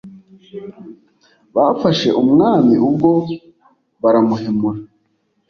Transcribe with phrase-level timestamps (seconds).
[1.55, 3.09] Bafashe umwami ubwo
[4.01, 4.79] baramuhemura